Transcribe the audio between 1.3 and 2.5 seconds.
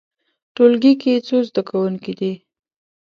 زده کوونکي دي؟